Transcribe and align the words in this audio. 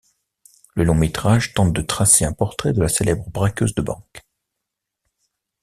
Le 0.73 0.83
long 0.83 0.95
métrage 0.95 1.53
tente 1.53 1.73
de 1.73 1.83
tracer 1.83 2.25
un 2.25 2.33
portrait 2.33 2.73
de 2.73 2.81
la 2.81 2.87
célèbre 2.87 3.29
braqueuse 3.29 3.75
de 3.75 3.83
banques. 3.83 4.23